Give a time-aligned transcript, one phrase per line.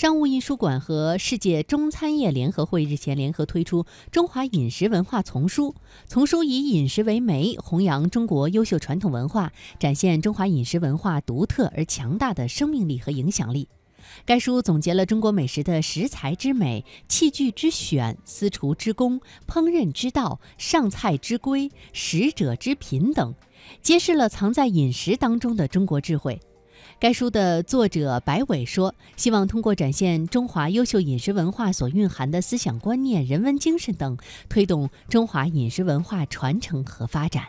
[0.00, 5.72] 商务印书馆和世界中餐业联合会日前联合推出《中华饮食文化丛书》，
[6.06, 13.68] 丛书以饮食为媒，弘扬中国优秀传统文化，展现中华饮食文化独特而强大的生命力和影响力。
[14.24, 23.34] 该书总结了中国美食的食材之美、器具之选、私厨之功、烹饪之道、上菜之规、食者之品等，
[23.82, 26.40] 揭示了藏在饮食当中的中国智慧。
[27.00, 34.18] 该书的作者白伟说：“希望通过展现中华优秀饮食文化所蕴含的思想观念、人文精神等，
[34.50, 37.44] 推动中华饮食文化传承和发展。”